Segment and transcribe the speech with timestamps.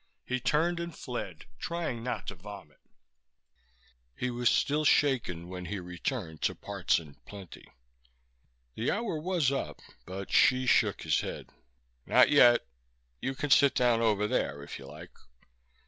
[0.25, 2.79] He turned and fled, trying not to vomit.
[4.15, 7.67] He was still shaken when he returned to Parts 'n Plenty.
[8.73, 11.51] The hour was up but Hsi shook his head.
[12.07, 12.65] "Not yet.
[13.21, 15.11] You can sit down over there if you like."